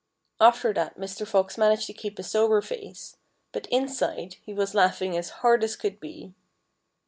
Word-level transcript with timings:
After 0.39 0.73
that 0.73 0.97
Mr. 0.97 1.27
Fox 1.27 1.59
managed 1.59 1.85
to 1.85 1.93
keep 1.93 2.17
a 2.17 2.23
sober 2.23 2.59
face. 2.63 3.17
But 3.51 3.67
inside 3.67 4.37
he 4.41 4.51
was 4.51 4.73
laughing 4.73 5.15
as 5.15 5.29
hard 5.45 5.63
as 5.63 5.75
could 5.75 5.99
be. 5.99 6.33